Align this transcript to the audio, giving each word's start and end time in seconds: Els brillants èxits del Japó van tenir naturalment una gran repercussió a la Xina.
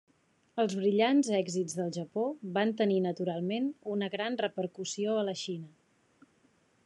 Els 0.61 0.71
brillants 0.77 1.27
èxits 1.39 1.75
del 1.79 1.91
Japó 1.97 2.23
van 2.55 2.73
tenir 2.79 2.97
naturalment 3.05 3.69
una 3.97 4.09
gran 4.17 4.37
repercussió 4.45 5.19
a 5.19 5.27
la 5.31 5.37
Xina. 5.45 6.31